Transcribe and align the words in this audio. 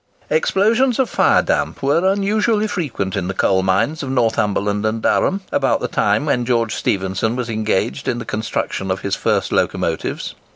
Explosions 0.31 0.97
of 0.97 1.11
fire 1.11 1.43
damp 1.43 1.83
were 1.83 2.11
unusually 2.11 2.65
frequent 2.65 3.15
in 3.15 3.27
the 3.27 3.35
coal 3.35 3.61
mines 3.61 4.01
of 4.01 4.09
Northumberland 4.09 4.83
and 4.83 4.99
Durham 5.03 5.41
about 5.51 5.79
the 5.79 5.87
time 5.87 6.25
when 6.25 6.43
George 6.43 6.73
Stephenson 6.73 7.35
was 7.35 7.51
engaged 7.51 8.07
in 8.07 8.17
the 8.17 8.25
construction 8.25 8.89
of 8.89 9.01
his 9.01 9.15
first 9.15 9.51
locomotives. 9.51 10.33